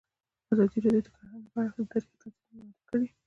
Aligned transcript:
ازادي 0.51 0.77
راډیو 0.83 1.03
د 1.05 1.07
کرهنه 1.15 1.47
په 1.53 1.57
اړه 1.61 1.71
تاریخي 1.91 2.09
تمثیلونه 2.21 2.51
وړاندې 2.81 2.81
کړي. 2.89 3.07